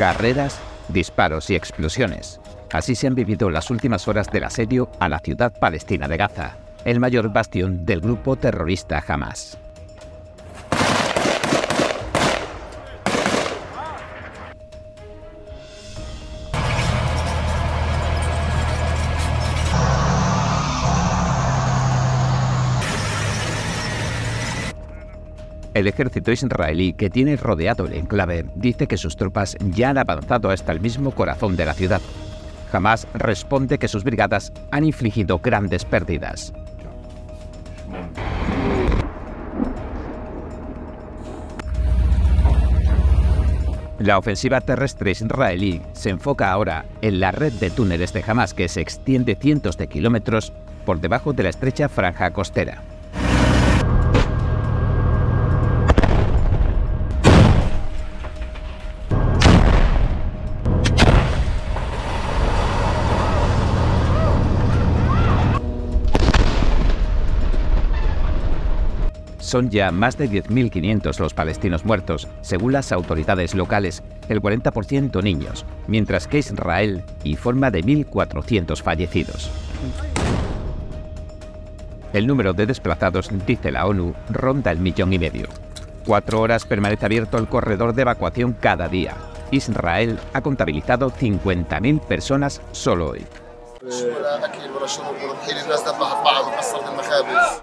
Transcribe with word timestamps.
Carreras, 0.00 0.58
disparos 0.88 1.50
y 1.50 1.56
explosiones. 1.56 2.40
Así 2.72 2.94
se 2.94 3.06
han 3.06 3.14
vivido 3.14 3.50
las 3.50 3.70
últimas 3.70 4.08
horas 4.08 4.32
del 4.32 4.44
asedio 4.44 4.90
a 4.98 5.10
la 5.10 5.18
ciudad 5.18 5.52
palestina 5.52 6.08
de 6.08 6.16
Gaza, 6.16 6.56
el 6.86 7.00
mayor 7.00 7.30
bastión 7.30 7.84
del 7.84 8.00
grupo 8.00 8.36
terrorista 8.36 9.04
Hamas. 9.06 9.58
El 25.72 25.86
ejército 25.86 26.32
israelí, 26.32 26.92
que 26.94 27.10
tiene 27.10 27.36
rodeado 27.36 27.86
el 27.86 27.94
enclave, 27.94 28.44
dice 28.56 28.88
que 28.88 28.96
sus 28.96 29.16
tropas 29.16 29.56
ya 29.60 29.90
han 29.90 29.98
avanzado 29.98 30.50
hasta 30.50 30.72
el 30.72 30.80
mismo 30.80 31.12
corazón 31.12 31.56
de 31.56 31.64
la 31.64 31.74
ciudad. 31.74 32.00
Hamas 32.72 33.06
responde 33.14 33.78
que 33.78 33.88
sus 33.88 34.02
brigadas 34.02 34.52
han 34.72 34.84
infligido 34.84 35.38
grandes 35.38 35.84
pérdidas. 35.84 36.52
La 44.00 44.16
ofensiva 44.16 44.62
terrestre 44.62 45.10
israelí 45.10 45.82
se 45.92 46.08
enfoca 46.10 46.50
ahora 46.50 46.86
en 47.02 47.20
la 47.20 47.32
red 47.32 47.52
de 47.52 47.70
túneles 47.70 48.12
de 48.14 48.24
Hamas 48.26 48.54
que 48.54 48.68
se 48.68 48.80
extiende 48.80 49.36
cientos 49.36 49.76
de 49.76 49.88
kilómetros 49.88 50.52
por 50.86 51.00
debajo 51.00 51.34
de 51.34 51.42
la 51.42 51.50
estrecha 51.50 51.88
franja 51.88 52.30
costera. 52.30 52.82
Son 69.50 69.68
ya 69.68 69.90
más 69.90 70.16
de 70.16 70.30
10.500 70.30 71.18
los 71.18 71.34
palestinos 71.34 71.84
muertos, 71.84 72.28
según 72.40 72.70
las 72.70 72.92
autoridades 72.92 73.56
locales, 73.56 74.00
el 74.28 74.40
40% 74.40 75.24
niños, 75.24 75.66
mientras 75.88 76.28
que 76.28 76.38
Israel 76.38 77.02
informa 77.24 77.72
de 77.72 77.82
1.400 77.82 78.80
fallecidos. 78.80 79.50
El 82.12 82.28
número 82.28 82.52
de 82.52 82.66
desplazados, 82.66 83.28
dice 83.44 83.72
la 83.72 83.86
ONU, 83.86 84.14
ronda 84.28 84.70
el 84.70 84.78
millón 84.78 85.12
y 85.14 85.18
medio. 85.18 85.48
Cuatro 86.06 86.40
horas 86.42 86.64
permanece 86.64 87.06
abierto 87.06 87.36
el 87.36 87.48
corredor 87.48 87.92
de 87.92 88.02
evacuación 88.02 88.52
cada 88.52 88.86
día. 88.86 89.16
Israel 89.50 90.16
ha 90.32 90.42
contabilizado 90.42 91.10
50.000 91.10 92.00
personas 92.02 92.62
solo 92.70 93.08
hoy. 93.08 93.26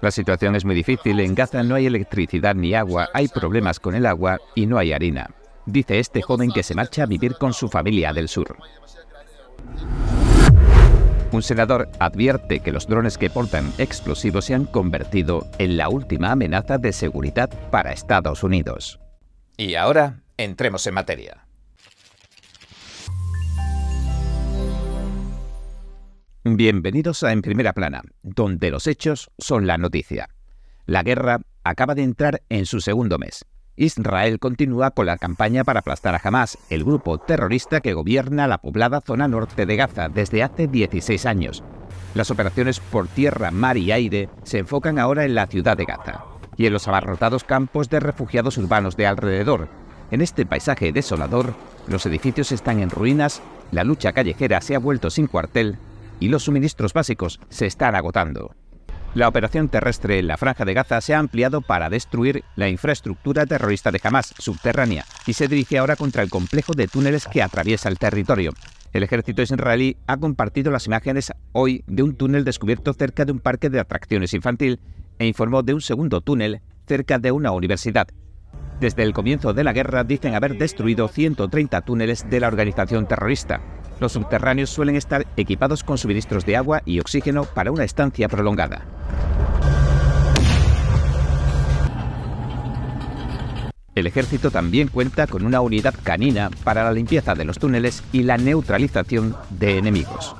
La 0.02 0.10
situación 0.10 0.56
es 0.56 0.64
muy 0.64 0.74
difícil. 0.74 1.20
En 1.20 1.34
Gaza 1.34 1.62
no 1.62 1.76
hay 1.76 1.86
electricidad 1.86 2.56
ni 2.56 2.74
agua, 2.74 3.08
hay 3.14 3.28
problemas 3.28 3.78
con 3.78 3.94
el 3.94 4.04
agua 4.04 4.38
y 4.54 4.66
no 4.66 4.78
hay 4.78 4.92
harina, 4.92 5.30
dice 5.66 6.00
este 6.00 6.22
joven 6.22 6.50
que 6.50 6.64
se 6.64 6.74
marcha 6.74 7.04
a 7.04 7.06
vivir 7.06 7.36
con 7.36 7.52
su 7.52 7.68
familia 7.68 8.12
del 8.12 8.28
sur. 8.28 8.56
Un 11.30 11.42
senador 11.42 11.88
advierte 12.00 12.60
que 12.60 12.72
los 12.72 12.86
drones 12.88 13.18
que 13.18 13.30
portan 13.30 13.72
explosivos 13.78 14.46
se 14.46 14.54
han 14.54 14.64
convertido 14.64 15.46
en 15.58 15.76
la 15.76 15.88
última 15.88 16.32
amenaza 16.32 16.78
de 16.78 16.92
seguridad 16.92 17.50
para 17.70 17.92
Estados 17.92 18.42
Unidos. 18.42 18.98
Y 19.56 19.74
ahora, 19.74 20.22
entremos 20.36 20.86
en 20.86 20.94
materia. 20.94 21.47
Bienvenidos 26.56 27.22
a 27.24 27.32
En 27.32 27.42
Primera 27.42 27.72
Plana, 27.72 28.02
donde 28.22 28.70
los 28.70 28.86
hechos 28.86 29.30
son 29.38 29.66
la 29.66 29.76
noticia. 29.76 30.28
La 30.86 31.02
guerra 31.02 31.40
acaba 31.64 31.94
de 31.94 32.02
entrar 32.02 32.42
en 32.48 32.64
su 32.64 32.80
segundo 32.80 33.18
mes. 33.18 33.44
Israel 33.76 34.38
continúa 34.38 34.90
con 34.92 35.06
la 35.06 35.18
campaña 35.18 35.64
para 35.64 35.80
aplastar 35.80 36.14
a 36.14 36.20
Hamas, 36.22 36.58
el 36.70 36.84
grupo 36.84 37.18
terrorista 37.18 37.80
que 37.80 37.92
gobierna 37.92 38.46
la 38.46 38.58
poblada 38.58 39.00
zona 39.00 39.28
norte 39.28 39.66
de 39.66 39.76
Gaza 39.76 40.08
desde 40.08 40.42
hace 40.42 40.66
16 40.66 41.26
años. 41.26 41.62
Las 42.14 42.30
operaciones 42.30 42.80
por 42.80 43.08
tierra, 43.08 43.50
mar 43.50 43.76
y 43.76 43.92
aire 43.92 44.28
se 44.42 44.58
enfocan 44.58 44.98
ahora 44.98 45.24
en 45.24 45.34
la 45.34 45.46
ciudad 45.46 45.76
de 45.76 45.84
Gaza 45.84 46.24
y 46.56 46.66
en 46.66 46.72
los 46.72 46.88
abarrotados 46.88 47.44
campos 47.44 47.90
de 47.90 48.00
refugiados 48.00 48.58
urbanos 48.58 48.96
de 48.96 49.06
alrededor. 49.06 49.68
En 50.10 50.22
este 50.22 50.46
paisaje 50.46 50.92
desolador, 50.92 51.54
los 51.86 52.06
edificios 52.06 52.52
están 52.52 52.80
en 52.80 52.90
ruinas, 52.90 53.42
la 53.70 53.84
lucha 53.84 54.12
callejera 54.12 54.60
se 54.60 54.74
ha 54.74 54.78
vuelto 54.78 55.10
sin 55.10 55.26
cuartel 55.26 55.78
y 56.20 56.28
los 56.28 56.44
suministros 56.44 56.92
básicos 56.92 57.40
se 57.48 57.66
están 57.66 57.94
agotando. 57.94 58.54
La 59.14 59.26
operación 59.26 59.68
terrestre 59.68 60.18
en 60.18 60.28
la 60.28 60.36
franja 60.36 60.64
de 60.64 60.74
Gaza 60.74 61.00
se 61.00 61.14
ha 61.14 61.18
ampliado 61.18 61.62
para 61.62 61.88
destruir 61.88 62.44
la 62.56 62.68
infraestructura 62.68 63.46
terrorista 63.46 63.90
de 63.90 64.00
Hamas 64.02 64.34
subterránea 64.38 65.04
y 65.26 65.32
se 65.32 65.48
dirige 65.48 65.78
ahora 65.78 65.96
contra 65.96 66.22
el 66.22 66.30
complejo 66.30 66.74
de 66.74 66.88
túneles 66.88 67.26
que 67.26 67.42
atraviesa 67.42 67.88
el 67.88 67.98
territorio. 67.98 68.52
El 68.92 69.02
ejército 69.02 69.42
israelí 69.42 69.96
ha 70.06 70.18
compartido 70.18 70.70
las 70.70 70.86
imágenes 70.86 71.32
hoy 71.52 71.84
de 71.86 72.02
un 72.02 72.16
túnel 72.16 72.44
descubierto 72.44 72.92
cerca 72.92 73.24
de 73.24 73.32
un 73.32 73.40
parque 73.40 73.70
de 73.70 73.80
atracciones 73.80 74.34
infantil 74.34 74.80
e 75.18 75.26
informó 75.26 75.62
de 75.62 75.74
un 75.74 75.80
segundo 75.80 76.20
túnel 76.20 76.60
cerca 76.86 77.18
de 77.18 77.32
una 77.32 77.50
universidad. 77.52 78.08
Desde 78.80 79.02
el 79.02 79.12
comienzo 79.12 79.54
de 79.54 79.64
la 79.64 79.72
guerra 79.72 80.04
dicen 80.04 80.34
haber 80.34 80.56
destruido 80.56 81.08
130 81.08 81.80
túneles 81.80 82.30
de 82.30 82.40
la 82.40 82.46
organización 82.46 83.08
terrorista. 83.08 83.60
Los 84.00 84.12
subterráneos 84.12 84.70
suelen 84.70 84.96
estar 84.96 85.26
equipados 85.36 85.82
con 85.82 85.98
suministros 85.98 86.46
de 86.46 86.56
agua 86.56 86.82
y 86.84 87.00
oxígeno 87.00 87.44
para 87.44 87.72
una 87.72 87.84
estancia 87.84 88.28
prolongada. 88.28 88.84
El 93.94 94.06
ejército 94.06 94.52
también 94.52 94.86
cuenta 94.86 95.26
con 95.26 95.44
una 95.44 95.60
unidad 95.60 95.92
canina 96.04 96.50
para 96.62 96.84
la 96.84 96.92
limpieza 96.92 97.34
de 97.34 97.44
los 97.44 97.58
túneles 97.58 98.04
y 98.12 98.22
la 98.22 98.36
neutralización 98.36 99.34
de 99.50 99.78
enemigos. 99.78 100.36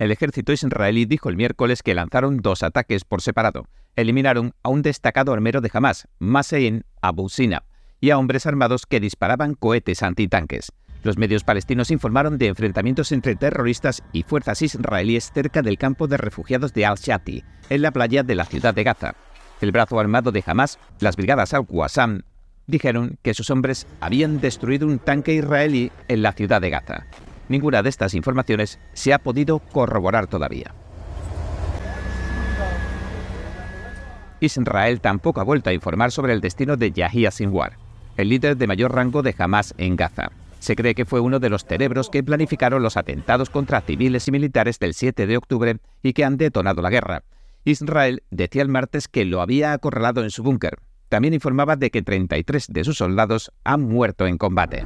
El 0.00 0.10
ejército 0.10 0.52
israelí 0.52 1.04
dijo 1.04 1.28
el 1.28 1.36
miércoles 1.36 1.82
que 1.84 1.94
lanzaron 1.94 2.38
dos 2.38 2.64
ataques 2.64 3.04
por 3.04 3.20
separado. 3.20 3.66
Eliminaron 3.94 4.54
a 4.64 4.70
un 4.70 4.82
destacado 4.82 5.32
armero 5.32 5.60
de 5.60 5.70
Hamas, 5.72 6.08
Masein 6.18 6.84
Abu 7.02 7.28
Sinab, 7.28 7.62
y 8.00 8.10
a 8.10 8.18
hombres 8.18 8.46
armados 8.46 8.86
que 8.86 9.00
disparaban 9.00 9.54
cohetes 9.54 10.02
antitanques. 10.02 10.72
Los 11.02 11.16
medios 11.16 11.44
palestinos 11.44 11.90
informaron 11.90 12.36
de 12.36 12.48
enfrentamientos 12.48 13.12
entre 13.12 13.36
terroristas 13.36 14.02
y 14.12 14.22
fuerzas 14.22 14.60
israelíes 14.60 15.30
cerca 15.32 15.62
del 15.62 15.78
campo 15.78 16.08
de 16.08 16.18
refugiados 16.18 16.74
de 16.74 16.84
Al-Shati, 16.84 17.42
en 17.70 17.82
la 17.82 17.90
playa 17.90 18.22
de 18.22 18.34
la 18.34 18.44
ciudad 18.44 18.74
de 18.74 18.84
Gaza. 18.84 19.14
El 19.60 19.72
brazo 19.72 19.98
armado 19.98 20.30
de 20.30 20.42
Hamas, 20.44 20.78
las 20.98 21.16
brigadas 21.16 21.54
Al-Qassam, 21.54 22.22
dijeron 22.66 23.18
que 23.22 23.34
sus 23.34 23.50
hombres 23.50 23.86
habían 24.00 24.40
destruido 24.40 24.86
un 24.86 24.98
tanque 24.98 25.34
israelí 25.34 25.90
en 26.08 26.22
la 26.22 26.32
ciudad 26.32 26.60
de 26.60 26.70
Gaza. 26.70 27.06
Ninguna 27.48 27.82
de 27.82 27.88
estas 27.88 28.14
informaciones 28.14 28.78
se 28.92 29.12
ha 29.12 29.18
podido 29.18 29.58
corroborar 29.58 30.26
todavía. 30.26 30.74
Israel 34.40 35.00
tampoco 35.00 35.40
ha 35.40 35.44
vuelto 35.44 35.68
a 35.70 35.72
informar 35.72 36.12
sobre 36.12 36.32
el 36.32 36.40
destino 36.40 36.76
de 36.76 36.92
Yahya 36.92 37.30
Sinwar 37.30 37.89
el 38.20 38.28
líder 38.28 38.56
de 38.56 38.66
mayor 38.66 38.94
rango 38.94 39.22
de 39.22 39.34
Hamas 39.38 39.74
en 39.78 39.96
Gaza. 39.96 40.30
Se 40.58 40.76
cree 40.76 40.94
que 40.94 41.06
fue 41.06 41.20
uno 41.20 41.40
de 41.40 41.48
los 41.48 41.64
cerebros 41.64 42.10
que 42.10 42.22
planificaron 42.22 42.82
los 42.82 42.96
atentados 42.96 43.48
contra 43.48 43.80
civiles 43.80 44.28
y 44.28 44.30
militares 44.30 44.78
del 44.78 44.94
7 44.94 45.26
de 45.26 45.36
octubre 45.36 45.78
y 46.02 46.12
que 46.12 46.24
han 46.24 46.36
detonado 46.36 46.82
la 46.82 46.90
guerra. 46.90 47.24
Israel 47.64 48.22
decía 48.30 48.62
el 48.62 48.68
martes 48.68 49.08
que 49.08 49.24
lo 49.24 49.40
había 49.40 49.72
acorralado 49.72 50.22
en 50.22 50.30
su 50.30 50.42
búnker. 50.42 50.78
También 51.08 51.34
informaba 51.34 51.76
de 51.76 51.90
que 51.90 52.02
33 52.02 52.68
de 52.68 52.84
sus 52.84 52.98
soldados 52.98 53.52
han 53.64 53.82
muerto 53.82 54.26
en 54.26 54.38
combate. 54.38 54.84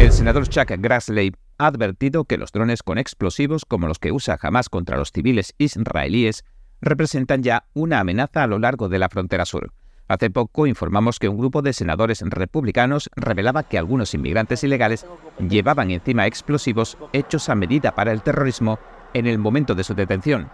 El 0.00 0.12
senador 0.12 0.48
Chuck 0.48 0.70
Grassley 0.78 1.32
ha 1.58 1.66
advertido 1.66 2.24
que 2.24 2.38
los 2.38 2.52
drones 2.52 2.82
con 2.82 2.98
explosivos 2.98 3.64
como 3.64 3.86
los 3.86 3.98
que 3.98 4.12
usa 4.12 4.38
Hamas 4.40 4.68
contra 4.68 4.96
los 4.96 5.12
civiles 5.12 5.54
israelíes 5.58 6.44
representan 6.80 7.42
ya 7.42 7.64
una 7.74 8.00
amenaza 8.00 8.44
a 8.44 8.46
lo 8.46 8.58
largo 8.58 8.88
de 8.88 8.98
la 8.98 9.08
frontera 9.08 9.44
sur. 9.44 9.72
Hace 10.08 10.30
poco 10.30 10.66
informamos 10.66 11.18
que 11.18 11.28
un 11.28 11.36
grupo 11.36 11.60
de 11.60 11.74
senadores 11.74 12.22
republicanos 12.22 13.10
revelaba 13.14 13.64
que 13.64 13.76
algunos 13.76 14.14
inmigrantes 14.14 14.64
ilegales 14.64 15.06
llevaban 15.38 15.90
encima 15.90 16.26
explosivos 16.26 16.96
hechos 17.12 17.50
a 17.50 17.54
medida 17.54 17.94
para 17.94 18.12
el 18.12 18.22
terrorismo 18.22 18.78
en 19.12 19.26
el 19.26 19.38
momento 19.38 19.74
de 19.74 19.84
su 19.84 19.94
detención. 19.94 20.50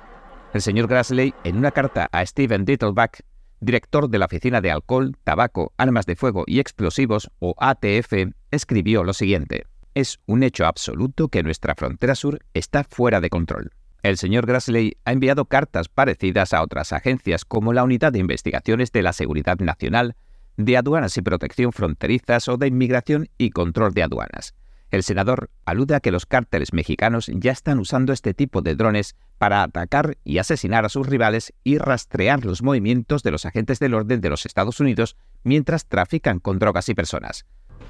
El 0.53 0.61
señor 0.61 0.89
Grassley, 0.89 1.35
en 1.45 1.57
una 1.57 1.71
carta 1.71 2.09
a 2.11 2.27
Steven 2.27 2.65
Dittelbach, 2.65 3.21
director 3.61 4.09
de 4.09 4.19
la 4.19 4.27
Oficina 4.27 4.61
de 4.61 4.73
Alcohol, 4.73 5.17
Tabaco, 5.23 5.73
Armas 5.77 6.07
de 6.07 6.17
Fuego 6.17 6.43
y 6.47 6.59
Explosivos, 6.59 7.31
o 7.39 7.55
ATF, 7.59 8.13
escribió 8.51 9.05
lo 9.05 9.13
siguiente. 9.13 9.67
Es 9.95 10.19
un 10.27 10.43
hecho 10.43 10.67
absoluto 10.67 11.29
que 11.29 11.45
nuestra 11.45 11.77
frontera 11.77 12.17
sur 12.17 12.41
está 12.55 12.83
fuera 12.83 13.21
de 13.21 13.31
control. 13.31 13.71
El 14.05 14.19
señor 14.19 14.45
Grassley 14.45 14.99
ha 15.07 15.13
enviado 15.13 15.47
cartas 15.47 15.89
parecidas 15.89 16.53
a 16.53 16.63
otras 16.63 16.93
agencias 16.93 17.47
como 17.47 17.73
la 17.73 17.85
Unidad 17.85 18.13
de 18.13 18.19
Investigaciones 18.19 18.93
de 18.93 19.01
la 19.01 19.15
Seguridad 19.15 19.59
Nacional, 19.61 20.15
de 20.59 20.77
Aduanas 20.77 21.17
y 21.17 21.23
Protección 21.23 21.73
Fronterizas 21.73 22.47
o 22.49 22.59
de 22.59 22.67
Inmigración 22.67 23.31
y 23.39 23.49
Control 23.49 23.95
de 23.95 24.03
Aduanas. 24.03 24.55
El 24.91 25.05
senador 25.05 25.49
alude 25.65 25.95
a 25.95 26.01
que 26.01 26.11
los 26.11 26.27
cárteles 26.27 26.75
mexicanos 26.75 27.31
ya 27.33 27.53
están 27.53 27.79
usando 27.79 28.13
este 28.13 28.35
tipo 28.35 28.61
de 28.61 28.75
drones 28.75 29.17
para 29.39 29.63
atacar 29.63 30.19
y 30.23 30.37
asesinar 30.37 30.85
a 30.85 30.91
sus 30.91 31.07
rivales 31.07 31.55
y 31.65 31.79
rastrear 31.79 32.45
los 32.45 32.63
movimientos 32.63 33.23
de 33.23 33.31
los 33.31 33.47
agentes 33.47 33.79
del 33.79 33.95
orden 33.95 34.21
de 34.21 34.29
los 34.29 34.45
Estados 34.45 34.81
Unidos 34.81 35.17
mientras 35.45 35.87
trafican 35.87 36.41
con 36.41 36.59
drogas 36.59 36.91
y 36.91 36.95
personas. 36.95 37.47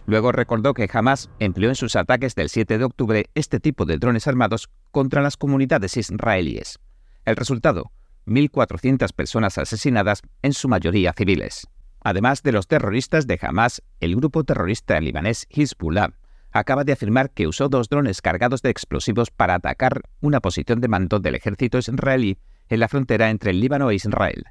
Luego 0.07 0.33
recordó 0.33 0.75
que 0.75 0.89
jamás 0.89 1.31
empleó 1.39 1.71
en 1.71 1.77
sus 1.77 1.97
ataques 1.97 2.35
del 2.35 2.49
7 2.49 2.79
de 2.79 2.85
octubre 2.85 3.27
este 3.35 3.61
tipo 3.61 3.87
de 3.87 3.99
drones 3.99 4.27
armados 4.27 4.69
contra 4.91 5.23
las 5.23 5.37
comunidades 5.37 5.97
israelíes. 5.97 6.79
El 7.25 7.37
resultado, 7.37 7.91
1.400 8.27 9.13
personas 9.15 9.57
asesinadas, 9.59 10.23
en 10.43 10.53
su 10.53 10.69
mayoría 10.69 11.15
civiles. 11.15 11.67
Además 12.03 12.43
de 12.43 12.53
los 12.53 12.69
terroristas 12.69 13.27
de 13.27 13.39
Hamas, 13.41 13.83
el 14.01 14.15
grupo 14.15 14.45
terrorista 14.45 15.01
libanés 15.01 15.47
Hezbollah 15.49 16.13
acaba 16.53 16.85
de 16.85 16.93
afirmar 16.93 17.31
que 17.31 17.49
usó 17.49 17.69
dos 17.69 17.89
drones 17.89 18.21
cargados 18.21 18.63
de 18.63 18.71
explosivos 18.71 19.31
para 19.31 19.55
atacar 19.55 20.03
una 20.21 20.41
posición 20.41 20.81
de 20.81 20.89
mando 20.89 21.19
del 21.19 21.35
ejército 21.35 21.79
israelí 21.79 22.39
en 22.69 22.81
la 22.81 22.89
frontera 22.89 23.31
entre 23.31 23.51
el 23.51 23.61
Líbano 23.61 23.91
e 23.91 23.97
Israel. 23.97 24.45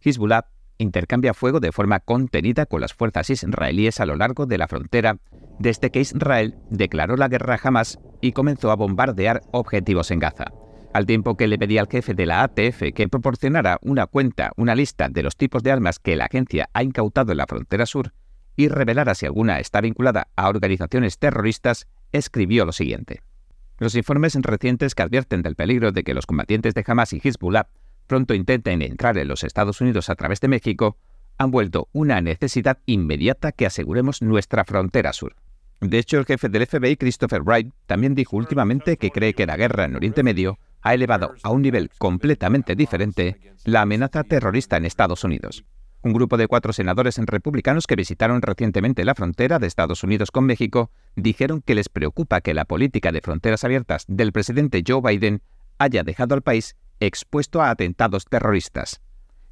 Hezbollah 0.00 0.46
intercambia 0.78 1.34
fuego 1.34 1.60
de 1.60 1.72
forma 1.72 2.00
contenida 2.00 2.66
con 2.66 2.80
las 2.80 2.94
fuerzas 2.94 3.30
israelíes 3.30 4.00
a 4.00 4.06
lo 4.06 4.16
largo 4.16 4.46
de 4.46 4.58
la 4.58 4.68
frontera 4.68 5.18
desde 5.58 5.90
que 5.90 6.00
Israel 6.00 6.56
declaró 6.70 7.16
la 7.16 7.28
guerra 7.28 7.54
a 7.54 7.68
Hamas 7.68 7.98
y 8.20 8.32
comenzó 8.32 8.70
a 8.70 8.76
bombardear 8.76 9.42
objetivos 9.50 10.10
en 10.10 10.20
Gaza. 10.20 10.46
Al 10.94 11.04
tiempo 11.04 11.36
que 11.36 11.48
le 11.48 11.58
pedía 11.58 11.80
al 11.80 11.88
jefe 11.88 12.14
de 12.14 12.26
la 12.26 12.42
ATF 12.42 12.94
que 12.94 13.08
proporcionara 13.08 13.78
una 13.82 14.06
cuenta, 14.06 14.52
una 14.56 14.74
lista 14.74 15.08
de 15.08 15.22
los 15.22 15.36
tipos 15.36 15.62
de 15.62 15.72
armas 15.72 15.98
que 15.98 16.16
la 16.16 16.24
agencia 16.24 16.70
ha 16.72 16.82
incautado 16.82 17.32
en 17.32 17.38
la 17.38 17.46
frontera 17.46 17.84
sur 17.84 18.12
y 18.56 18.68
revelara 18.68 19.14
si 19.14 19.26
alguna 19.26 19.60
está 19.60 19.80
vinculada 19.80 20.28
a 20.34 20.48
organizaciones 20.48 21.18
terroristas, 21.18 21.86
escribió 22.10 22.64
lo 22.64 22.72
siguiente. 22.72 23.22
Los 23.78 23.94
informes 23.94 24.34
recientes 24.34 24.96
que 24.96 25.02
advierten 25.04 25.42
del 25.42 25.54
peligro 25.54 25.92
de 25.92 26.02
que 26.02 26.14
los 26.14 26.26
combatientes 26.26 26.74
de 26.74 26.84
Hamas 26.84 27.12
y 27.12 27.20
Hezbollah 27.22 27.68
pronto 28.08 28.34
intenten 28.34 28.82
entrar 28.82 29.16
en 29.18 29.28
los 29.28 29.44
Estados 29.44 29.80
Unidos 29.80 30.10
a 30.10 30.16
través 30.16 30.40
de 30.40 30.48
México, 30.48 30.96
han 31.36 31.52
vuelto 31.52 31.88
una 31.92 32.20
necesidad 32.20 32.78
inmediata 32.86 33.52
que 33.52 33.66
aseguremos 33.66 34.22
nuestra 34.22 34.64
frontera 34.64 35.12
sur. 35.12 35.36
De 35.80 35.98
hecho, 35.98 36.18
el 36.18 36.26
jefe 36.26 36.48
del 36.48 36.66
FBI, 36.66 36.96
Christopher 36.96 37.42
Wright, 37.42 37.72
también 37.86 38.16
dijo 38.16 38.36
últimamente 38.36 38.96
que 38.96 39.12
cree 39.12 39.34
que 39.34 39.46
la 39.46 39.56
guerra 39.56 39.84
en 39.84 39.94
Oriente 39.94 40.24
Medio 40.24 40.58
ha 40.82 40.94
elevado 40.94 41.34
a 41.44 41.50
un 41.50 41.62
nivel 41.62 41.90
completamente 41.98 42.74
diferente 42.74 43.54
la 43.64 43.82
amenaza 43.82 44.24
terrorista 44.24 44.76
en 44.76 44.86
Estados 44.86 45.22
Unidos. 45.22 45.64
Un 46.02 46.12
grupo 46.12 46.36
de 46.36 46.46
cuatro 46.46 46.72
senadores 46.72 47.18
republicanos 47.18 47.86
que 47.86 47.96
visitaron 47.96 48.40
recientemente 48.42 49.04
la 49.04 49.14
frontera 49.14 49.58
de 49.58 49.66
Estados 49.66 50.02
Unidos 50.02 50.30
con 50.30 50.44
México 50.46 50.90
dijeron 51.16 51.60
que 51.60 51.74
les 51.74 51.88
preocupa 51.88 52.40
que 52.40 52.54
la 52.54 52.64
política 52.64 53.12
de 53.12 53.20
fronteras 53.20 53.64
abiertas 53.64 54.04
del 54.08 54.32
presidente 54.32 54.82
Joe 54.86 55.00
Biden 55.02 55.42
haya 55.78 56.04
dejado 56.04 56.34
al 56.34 56.42
país 56.42 56.76
expuesto 57.00 57.62
a 57.62 57.70
atentados 57.70 58.24
terroristas. 58.26 59.00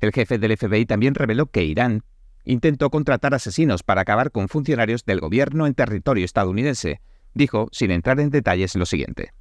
El 0.01 0.13
jefe 0.13 0.39
del 0.39 0.57
FBI 0.57 0.87
también 0.87 1.15
reveló 1.15 1.47
que 1.47 1.65
Irán 1.65 2.03
intentó 2.45 2.91
contratar 2.91 3.35
asesinos 3.35 3.83
para 3.83 4.03
acabar 4.03 4.31
con 4.31 4.49
funcionarios 4.49 5.05
del 5.05 5.21
gobierno 5.21 5.67
en 5.67 5.75
territorio 5.75 6.25
estadounidense. 6.25 7.01
Dijo, 7.35 7.69
sin 7.73 7.91
entrar 7.91 8.21
en 8.21 8.31
detalles, 8.31 8.77
lo 8.77 8.87
siguiente. 8.87 9.33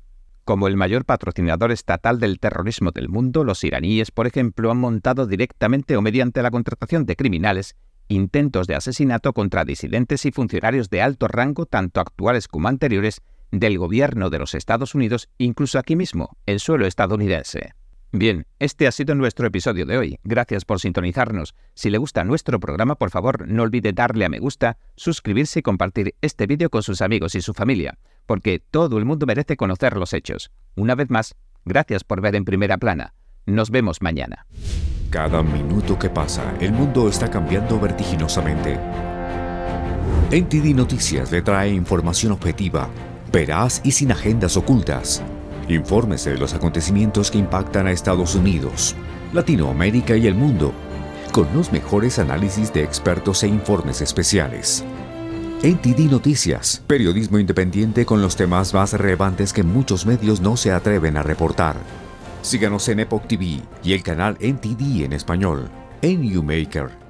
Como 0.44 0.68
el 0.68 0.78
mayor 0.78 1.06
patrocinador 1.06 1.72
estatal 1.72 2.19
del 2.19 2.40
terrorismo 2.40 2.92
del 2.92 3.10
mundo, 3.10 3.44
los 3.44 3.63
iraníes, 3.63 4.12
por 4.12 4.28
ejemplo, 4.28 4.72
han 4.72 4.78
montado 4.78 5.28
directamente 5.28 5.98
o 5.98 6.02
mediante 6.02 6.42
la 6.42 6.52
contratación 6.52 7.06
de 7.06 7.16
criminales 7.16 7.75
intentos 8.07 8.68
de 8.68 8.75
asesinato 8.75 9.34
contra 9.34 9.66
disidentes 9.66 10.25
y 10.25 10.31
funcionarios 10.31 10.90
de 10.90 11.02
alto 11.02 11.28
rango, 11.28 11.66
tanto 11.66 12.00
actuales 12.00 12.48
como 12.48 12.68
anteriores, 12.68 13.22
del 13.52 13.78
gobierno 13.78 14.30
de 14.30 14.40
los 14.40 14.54
Estados 14.54 14.96
Unidos, 14.96 15.30
incluso 15.38 15.80
aquí 15.80 15.96
mismo, 15.96 16.38
en 16.46 16.60
suelo 16.60 16.86
estadounidense. 16.86 17.75
Bien, 18.18 18.48
este 18.60 18.88
ha 18.88 18.94
sido 18.94 19.14
nuestro 19.14 19.46
episodio 19.46 19.86
de 19.86 19.98
hoy. 19.98 20.20
Gracias 20.24 20.64
por 20.64 20.80
sintonizarnos. 20.80 21.54
Si 21.74 21.90
le 21.90 21.98
gusta 21.98 22.24
nuestro 22.24 22.62
programa, 22.62 22.96
por 22.96 23.10
favor, 23.10 23.46
no 23.46 23.64
olvide 23.64 23.92
darle 23.92 24.24
a 24.24 24.30
me 24.30 24.40
gusta, 24.40 24.78
suscribirse 24.96 25.60
y 25.60 25.64
compartir 25.64 26.16
este 26.22 26.48
vídeo 26.48 26.70
con 26.70 26.82
sus 26.82 27.02
amigos 27.02 27.36
y 27.36 27.42
su 27.42 27.54
familia, 27.54 27.98
porque 28.26 28.60
todo 28.60 29.00
el 29.00 29.04
mundo 29.04 29.26
merece 29.26 29.58
conocer 29.58 29.98
los 29.98 30.14
hechos. 30.14 30.50
Una 30.78 30.96
vez 30.96 31.10
más, 31.10 31.36
gracias 31.66 32.06
por 32.06 32.22
ver 32.22 32.38
en 32.38 32.46
primera 32.46 32.78
plana. 32.78 33.16
Nos 33.46 33.70
vemos 33.70 34.02
mañana. 34.02 34.48
Cada 35.10 35.44
minuto 35.44 36.00
que 36.00 36.10
pasa, 36.10 36.56
el 36.62 36.72
mundo 36.72 37.10
está 37.10 37.30
cambiando 37.30 37.82
vertiginosamente. 37.82 38.80
NTD 40.32 40.74
Noticias 40.74 41.34
le 41.34 41.42
trae 41.42 41.74
información 41.74 42.32
objetiva, 42.32 42.90
veraz 43.34 43.82
y 43.84 43.92
sin 43.92 44.14
agendas 44.14 44.56
ocultas. 44.56 45.22
Infórmese 45.68 46.32
de 46.32 46.38
los 46.38 46.54
acontecimientos 46.54 47.32
que 47.32 47.40
impactan 47.40 47.88
a 47.88 47.92
Estados 47.92 48.36
Unidos, 48.36 48.96
Latinoamérica 49.34 50.16
y 50.16 50.28
el 50.28 50.36
mundo, 50.36 50.74
con 51.32 51.48
los 51.56 51.72
mejores 51.72 52.20
análisis 52.20 52.72
de 52.72 52.84
expertos 52.84 53.44
e 53.44 53.48
informes 53.48 54.02
especiales. 54.02 54.84
NTD 55.64 56.12
Noticias, 56.12 56.84
periodismo 56.86 57.40
independiente 57.40 58.06
con 58.06 58.22
los 58.22 58.36
temas 58.36 58.74
más 58.74 58.94
relevantes 58.94 59.54
que 59.54 59.64
muchos 59.64 60.06
medios 60.06 60.40
no 60.40 60.56
se 60.56 60.72
atreven 60.72 61.18
a 61.18 61.24
reportar. 61.24 61.78
Síganos 62.44 62.88
en 62.90 63.00
Epoch 63.00 63.26
TV 63.26 63.62
y 63.84 63.94
el 63.94 64.04
canal 64.04 64.38
NTD 64.40 65.04
en 65.04 65.14
español, 65.14 65.70
en 66.04 66.22
Newmaker 66.22 67.05